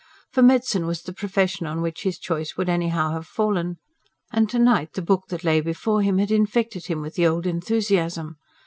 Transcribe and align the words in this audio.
For 0.31 0.41
medicine 0.41 0.87
was 0.87 1.03
the 1.03 1.13
profession 1.13 1.67
on 1.67 1.79
which 1.79 2.01
his 2.01 2.17
choice 2.17 2.57
would 2.57 2.69
anyhow 2.69 3.11
have 3.11 3.27
fallen. 3.27 3.77
And 4.33 4.49
to 4.49 4.57
night 4.57 4.93
the 4.93 5.01
book 5.03 5.27
that 5.27 5.43
lay 5.43 5.61
before 5.61 6.01
him 6.01 6.17
had 6.17 6.31
infected 6.31 6.87
him 6.87 7.01
with 7.01 7.13
the 7.13 7.27
old 7.27 7.45
enthusiasm. 7.45 8.37